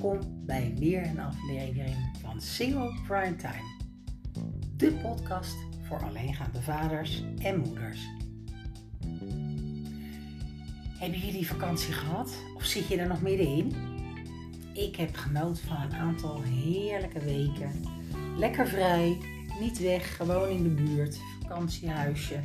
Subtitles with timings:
[0.00, 3.76] Welkom bij weer een aflevering van Single Prime Time.
[4.76, 8.08] De podcast voor alleengaande vaders en moeders.
[10.98, 13.74] Hebben jullie vakantie gehad of zit je er nog middenin?
[14.72, 17.72] Ik heb genoten van een aantal heerlijke weken.
[18.36, 19.18] Lekker vrij,
[19.60, 22.40] niet weg, gewoon in de buurt, vakantiehuisje.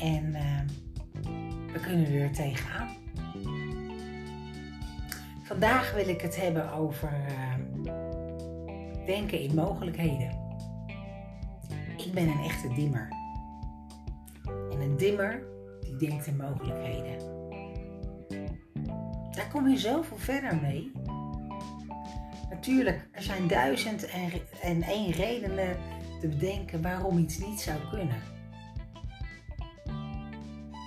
[0.00, 0.60] En uh,
[1.72, 3.01] we kunnen er weer tegenaan.
[5.52, 7.54] Vandaag wil ik het hebben over uh,
[9.06, 10.30] denken in mogelijkheden.
[11.96, 13.08] Ik ben een echte dimmer.
[14.70, 15.42] En een dimmer
[15.80, 17.18] die denkt in mogelijkheden.
[19.30, 20.92] Daar kom je zoveel verder mee.
[22.50, 24.08] Natuurlijk, er zijn duizend
[24.62, 25.76] en één redenen
[26.20, 28.22] te bedenken waarom iets niet zou kunnen.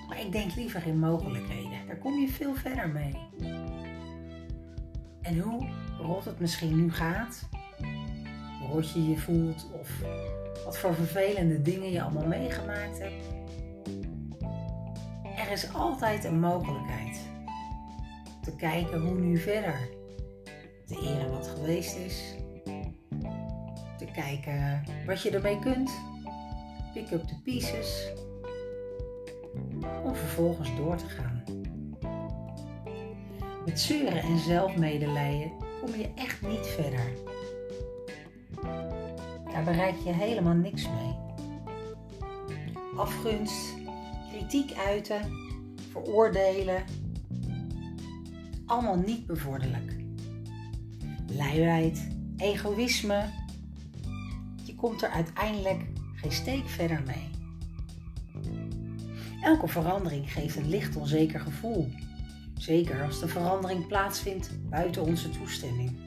[0.07, 1.87] Maar ik denk liever in mogelijkheden.
[1.87, 3.13] Daar kom je veel verder mee.
[5.25, 5.67] En hoe
[6.01, 7.49] rot het misschien nu gaat,
[8.59, 9.89] hoe rot je je voelt of
[10.65, 13.23] wat voor vervelende dingen je allemaal meegemaakt hebt.
[15.37, 17.19] Er is altijd een mogelijkheid.
[18.41, 19.89] Te kijken hoe nu verder.
[20.85, 22.35] Te eren wat geweest is.
[23.97, 25.91] Te kijken wat je ermee kunt.
[26.93, 28.11] Pick up the pieces.
[30.03, 31.34] Om vervolgens door te gaan.
[33.65, 37.13] Met zeuren en zelfmedelijden kom je echt niet verder.
[39.51, 41.15] Daar bereik je helemaal niks mee.
[42.97, 43.73] Afgunst,
[44.31, 45.21] kritiek uiten,
[45.91, 46.83] veroordelen,
[48.65, 49.95] allemaal niet bevorderlijk.
[51.27, 53.25] Luiheid, egoïsme,
[54.63, 55.83] je komt er uiteindelijk
[56.15, 57.29] geen steek verder mee.
[59.41, 61.91] Elke verandering geeft een licht onzeker gevoel
[62.57, 65.97] Zeker als de verandering plaatsvindt buiten onze toestemming.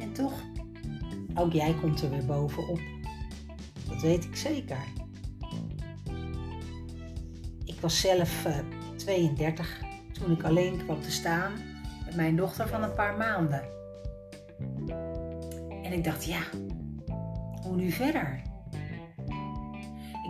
[0.00, 0.32] En toch,
[1.34, 2.80] ook jij komt er weer bovenop.
[3.88, 4.84] Dat weet ik zeker.
[7.64, 8.64] Ik was zelf uh, eh,
[8.96, 9.80] 32
[10.12, 11.52] toen ik alleen kwam te staan
[12.04, 13.62] met mijn dochter van een paar maanden.
[15.82, 16.40] En ik dacht, ja,
[17.62, 18.42] hoe nu verder?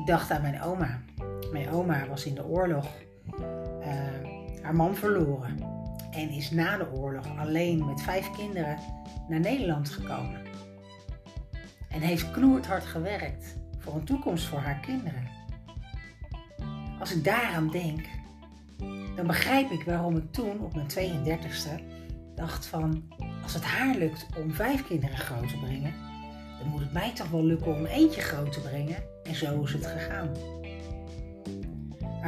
[0.00, 1.02] Ik dacht aan mijn oma.
[1.52, 2.86] Mijn oma was in de oorlog
[4.66, 5.58] haar man verloren
[6.10, 8.78] en is na de oorlog alleen met vijf kinderen
[9.28, 10.40] naar Nederland gekomen.
[11.88, 15.28] En heeft knoerd gewerkt voor een toekomst voor haar kinderen.
[17.00, 18.00] Als ik daaraan denk,
[19.16, 21.82] dan begrijp ik waarom ik toen op mijn 32e
[22.34, 23.02] dacht van,
[23.42, 25.94] als het haar lukt om vijf kinderen groot te brengen,
[26.58, 28.96] dan moet het mij toch wel lukken om eentje groot te brengen.
[29.24, 30.30] En zo is het gegaan.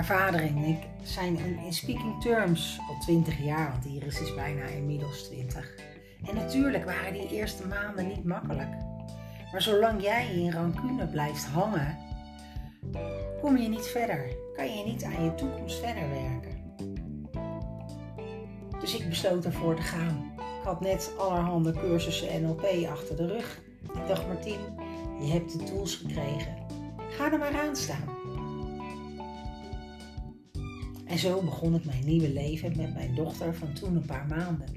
[0.07, 5.75] En ik zijn in speaking terms al 20 jaar, want Iris is bijna inmiddels 20.
[6.29, 8.69] En natuurlijk waren die eerste maanden niet makkelijk.
[9.53, 11.97] Maar zolang jij in rancune blijft hangen,
[13.41, 14.37] kom je niet verder.
[14.57, 16.75] Kan je niet aan je toekomst verder werken.
[18.81, 20.33] Dus ik besloot ervoor te gaan.
[20.37, 23.61] Ik had net allerhande cursussen NLP achter de rug.
[23.83, 24.61] Ik dacht, Martien,
[25.21, 26.57] je hebt de tools gekregen.
[27.11, 28.18] Ga er maar aan staan.
[31.09, 34.69] En zo begon ik mijn nieuwe leven met mijn dochter van toen een paar maanden.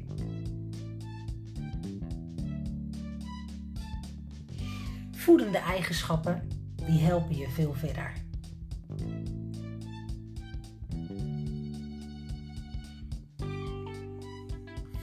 [5.11, 8.13] Voedende eigenschappen, die helpen je veel verder.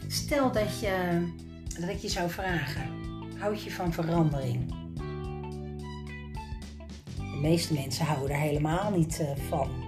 [0.07, 1.27] Stel dat je,
[1.81, 2.91] dat ik je zou vragen,
[3.39, 4.75] houd je van verandering?
[7.17, 9.88] De meeste mensen houden er helemaal niet eh, van.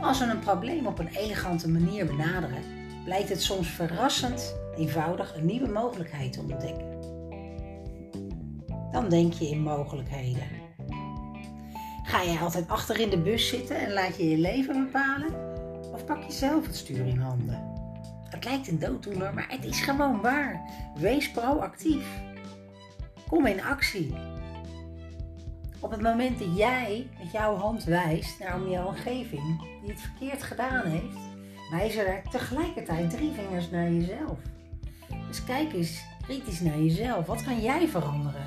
[0.00, 2.62] Als we een probleem op een elegante manier benaderen,
[3.04, 6.96] blijkt het soms verrassend eenvoudig een nieuwe mogelijkheid te ontdekken.
[8.92, 10.48] Dan denk je in mogelijkheden.
[12.02, 15.34] Ga je altijd achter in de bus zitten en laat je je leven bepalen?
[15.92, 17.72] Of pak je zelf het stuur in handen?
[18.28, 20.70] Het lijkt een dooddoener, maar het is gewoon waar.
[20.96, 22.06] Wees proactief.
[23.28, 24.14] Kom in actie.
[25.80, 30.00] Op het moment dat jij met jouw hand wijst naar om jouw omgeving die het
[30.00, 31.18] verkeerd gedaan heeft,
[31.70, 34.38] wijzen er tegelijkertijd drie vingers naar jezelf.
[35.28, 37.26] Dus kijk eens kritisch naar jezelf.
[37.26, 38.46] Wat kan jij veranderen?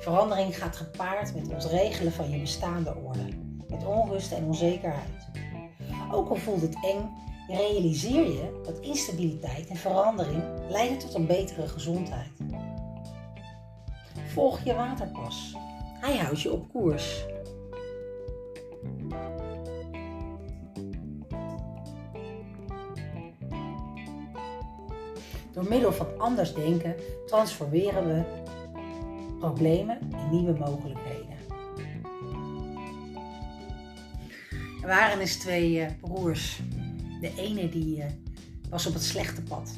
[0.00, 3.28] Verandering gaat gepaard met ons regelen van je bestaande orde,
[3.68, 5.28] met onrust en onzekerheid.
[6.12, 7.10] Ook al voelt het eng,
[7.48, 12.35] realiseer je dat instabiliteit en verandering leiden tot een betere gezondheid.
[14.36, 15.56] Volg je waterpas.
[16.00, 17.24] Hij houdt je op koers.
[25.52, 26.94] Door middel van anders denken
[27.26, 28.24] transformeren we
[29.38, 31.36] problemen in nieuwe mogelijkheden.
[34.82, 36.60] Er waren eens twee uh, broers.
[37.20, 38.04] De ene die uh,
[38.70, 39.74] was op het slechte pad.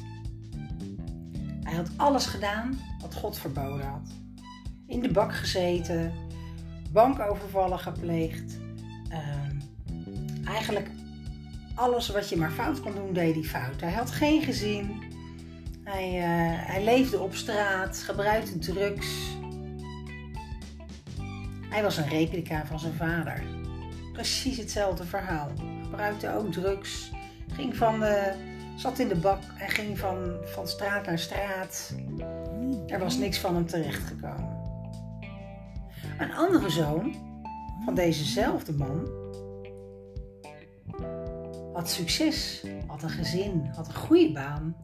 [1.63, 4.09] Hij had alles gedaan wat God verboden had.
[4.89, 6.13] In de bak gezeten,
[6.91, 8.59] bankovervallen gepleegd.
[9.11, 9.17] Uh,
[10.45, 10.89] eigenlijk
[11.75, 13.81] alles wat je maar fout kon doen, deed hij fout.
[13.81, 15.03] Hij had geen gezin.
[15.83, 16.23] Hij, uh,
[16.67, 19.07] hij leefde op straat, gebruikte drugs.
[21.69, 23.43] Hij was een replica van zijn vader.
[24.13, 25.51] Precies hetzelfde verhaal.
[25.83, 27.11] Gebruikte ook drugs.
[27.53, 28.33] Ging van de,
[28.75, 31.93] zat in de bak en ging van, van straat naar straat.
[32.87, 34.48] Er was niks van hem terechtgekomen.
[36.19, 37.15] Een andere zoon
[37.85, 39.07] van dezezelfde man
[41.73, 44.75] had succes, had een gezin, had een goede baan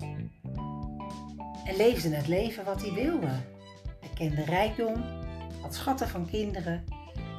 [1.65, 3.27] en leefde het leven wat hij wilde.
[3.99, 5.03] Hij kende rijkdom,
[5.61, 6.83] had schatten van kinderen.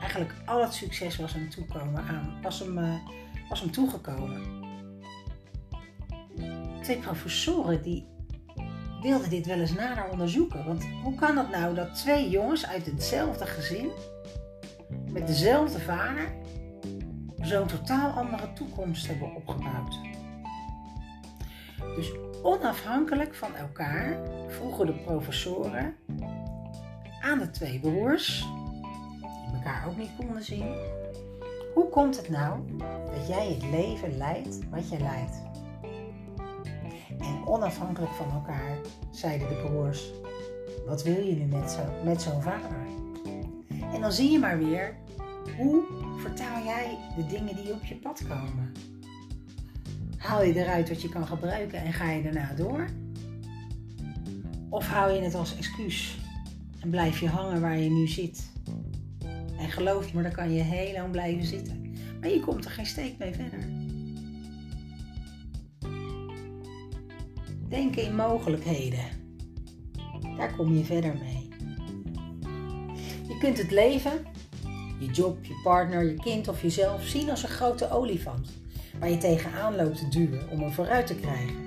[0.01, 2.95] Eigenlijk al het succes was hem, toekomen hem, uh,
[3.49, 4.43] was hem toegekomen.
[6.83, 8.07] Twee professoren die
[9.07, 10.65] wilden dit wel eens nader onderzoeken.
[10.65, 13.91] Want hoe kan het nou dat twee jongens uit hetzelfde gezin,
[15.11, 16.35] met dezelfde vader,
[17.41, 19.99] zo'n totaal andere toekomst hebben opgebouwd?
[21.97, 22.13] Dus
[22.43, 24.19] onafhankelijk van elkaar
[24.49, 25.95] vroegen de professoren
[27.21, 28.47] aan de twee broers,
[29.21, 30.75] die elkaar ook niet konden zien,
[31.75, 32.61] hoe komt het nou
[33.15, 35.46] dat jij het leven leidt wat je leidt?
[37.19, 38.79] En onafhankelijk van elkaar
[39.11, 40.13] zeiden de broers,
[40.87, 42.87] wat wil je nu met, met zo'n vader?
[43.93, 44.97] En dan zie je maar weer,
[45.57, 45.83] hoe
[46.19, 48.73] vertaal jij de dingen die op je pad komen?
[50.17, 52.87] Haal je eruit wat je kan gebruiken en ga je daarna door?
[54.69, 56.19] Of hou je het als excuus
[56.81, 58.51] en blijf je hangen waar je nu zit?
[59.59, 61.95] En geloof me, dan kan je heel lang blijven zitten.
[62.21, 63.76] Maar je komt er geen steek mee verder.
[67.69, 69.05] Denken in mogelijkheden.
[70.37, 71.49] Daar kom je verder mee.
[73.29, 74.13] Je kunt het leven,
[74.99, 78.51] je job, je partner, je kind of jezelf zien als een grote olifant
[78.99, 81.65] waar je tegenaan loopt te duwen om hem vooruit te krijgen.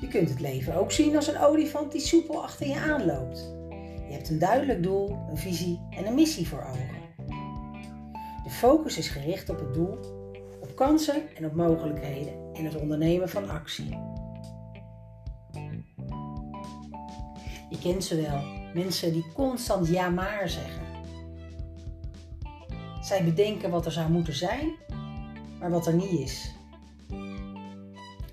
[0.00, 3.54] Je kunt het leven ook zien als een olifant die soepel achter je aanloopt.
[4.08, 6.98] Je hebt een duidelijk doel, een visie en een missie voor ogen.
[8.44, 9.98] De focus is gericht op het doel,
[10.60, 13.98] op kansen en op mogelijkheden en het ondernemen van actie.
[17.80, 18.42] Kent ze wel,
[18.74, 20.88] mensen die constant ja maar zeggen.
[23.00, 24.76] Zij bedenken wat er zou moeten zijn
[25.60, 26.54] maar wat er niet is.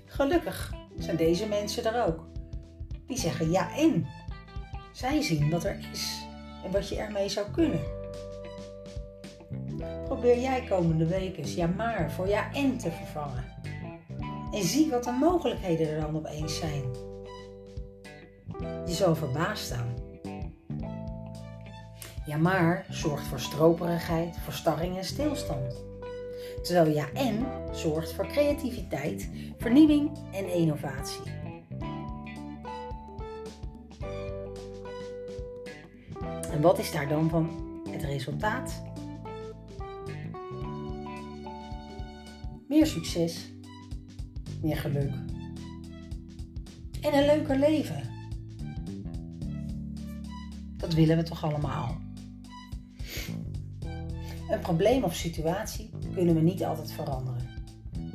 [0.04, 2.26] Gelukkig zijn deze mensen er ook.
[3.06, 4.06] Die zeggen ja en.
[4.92, 6.26] Zij zien wat er is
[6.64, 7.80] en wat je ermee zou kunnen.
[10.04, 13.44] Probeer jij komende weken eens ja maar voor ja en te vervangen.
[14.52, 16.82] En zie wat de mogelijkheden er dan opeens zijn.
[18.88, 19.94] Je zal verbaasd staan.
[22.26, 25.84] Ja maar zorgt voor stroperigheid, verstarring en stilstand.
[26.62, 31.22] Terwijl ja en zorgt voor creativiteit, vernieuwing en innovatie.
[36.50, 37.50] En wat is daar dan van
[37.90, 38.82] het resultaat?
[42.68, 43.52] Meer succes,
[44.62, 45.12] meer geluk
[47.00, 48.07] en een leuker leven.
[50.78, 51.96] Dat willen we toch allemaal?
[54.50, 57.48] Een probleem of situatie kunnen we niet altijd veranderen.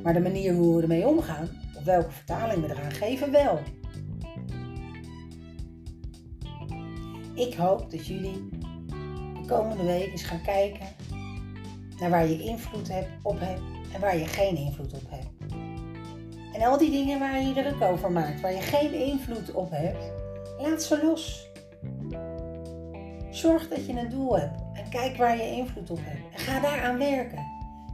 [0.02, 3.60] Maar de manier hoe we ermee omgaan, of welke vertaling we eraan geven, wel.
[7.34, 8.48] Ik hoop dat jullie
[9.40, 10.86] de komende week eens gaan kijken
[11.98, 12.90] naar waar je invloed
[13.22, 13.60] op hebt
[13.94, 15.52] en waar je geen invloed op hebt.
[16.52, 20.12] En al die dingen waar je druk over maakt, waar je geen invloed op hebt,
[20.58, 21.52] laat ze los.
[23.34, 26.34] Zorg dat je een doel hebt en kijk waar je invloed op hebt.
[26.34, 27.46] En ga daaraan werken.